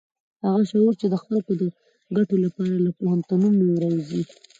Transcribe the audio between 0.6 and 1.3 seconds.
شعور چې د